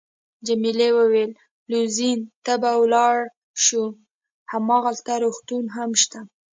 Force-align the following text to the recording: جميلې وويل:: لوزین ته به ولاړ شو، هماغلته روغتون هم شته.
جميلې 0.47 0.89
وويل:: 0.97 1.31
لوزین 1.71 2.19
ته 2.45 2.53
به 2.61 2.71
ولاړ 2.81 3.15
شو، 3.63 3.83
هماغلته 4.53 5.13
روغتون 5.23 5.63
هم 5.75 5.89
شته. 6.01 6.19